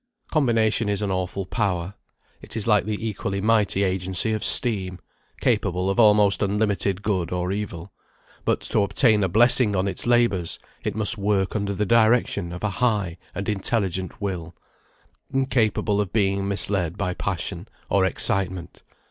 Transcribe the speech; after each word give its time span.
Combination 0.31 0.89
is 0.89 1.03
an 1.03 1.11
awful 1.11 1.45
power. 1.45 1.93
It 2.41 2.57
is 2.57 2.65
like 2.65 2.85
the 2.85 3.07
equally 3.07 3.39
mighty 3.39 3.83
agency 3.83 4.33
of 4.33 4.43
steam; 4.43 4.97
capable 5.41 5.91
of 5.91 5.99
almost 5.99 6.41
unlimited 6.41 7.03
good 7.03 7.31
or 7.31 7.51
evil. 7.51 7.91
But 8.43 8.61
to 8.61 8.79
obtain 8.81 9.23
a 9.23 9.29
blessing 9.29 9.75
on 9.75 9.87
its 9.87 10.07
labours, 10.07 10.57
it 10.83 10.95
must 10.95 11.19
work 11.19 11.55
under 11.55 11.75
the 11.75 11.85
direction 11.85 12.51
of 12.51 12.63
a 12.63 12.69
high 12.81 13.19
and 13.35 13.47
intelligent 13.47 14.19
will; 14.19 14.55
incapable 15.31 16.01
of 16.01 16.11
being 16.11 16.47
misled 16.47 16.97
by 16.97 17.13
passion, 17.13 17.67
or 17.87 18.03
excitement. 18.03 18.81